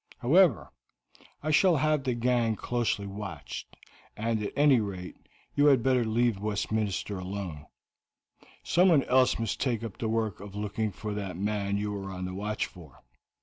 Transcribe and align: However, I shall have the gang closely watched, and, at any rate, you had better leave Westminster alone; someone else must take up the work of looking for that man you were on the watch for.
However, 0.17 0.71
I 1.43 1.51
shall 1.51 1.75
have 1.75 2.03
the 2.05 2.15
gang 2.15 2.55
closely 2.55 3.05
watched, 3.05 3.77
and, 4.17 4.41
at 4.41 4.51
any 4.55 4.79
rate, 4.79 5.15
you 5.55 5.67
had 5.67 5.83
better 5.83 6.03
leave 6.03 6.39
Westminster 6.39 7.19
alone; 7.19 7.67
someone 8.63 9.03
else 9.03 9.37
must 9.37 9.61
take 9.61 9.83
up 9.83 9.99
the 9.99 10.09
work 10.09 10.39
of 10.39 10.55
looking 10.55 10.91
for 10.91 11.13
that 11.13 11.37
man 11.37 11.77
you 11.77 11.91
were 11.91 12.09
on 12.09 12.25
the 12.25 12.33
watch 12.33 12.65
for. 12.65 13.03